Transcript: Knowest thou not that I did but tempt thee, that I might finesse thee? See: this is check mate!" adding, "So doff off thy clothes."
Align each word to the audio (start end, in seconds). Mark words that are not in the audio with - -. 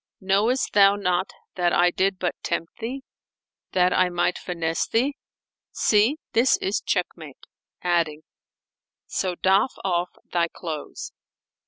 Knowest 0.19 0.73
thou 0.73 0.95
not 0.95 1.29
that 1.53 1.71
I 1.73 1.91
did 1.91 2.17
but 2.17 2.33
tempt 2.41 2.79
thee, 2.79 3.03
that 3.73 3.93
I 3.93 4.09
might 4.09 4.35
finesse 4.35 4.87
thee? 4.87 5.15
See: 5.69 6.17
this 6.33 6.57
is 6.57 6.81
check 6.81 7.05
mate!" 7.15 7.45
adding, 7.83 8.23
"So 9.05 9.35
doff 9.35 9.75
off 9.83 10.09
thy 10.33 10.47
clothes." 10.47 11.11